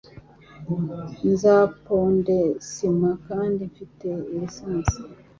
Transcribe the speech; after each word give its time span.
Nzaponde 1.31 2.37
sima 2.69 3.11
kandi 3.27 3.61
mfite 3.71 4.07
licence 4.33 4.97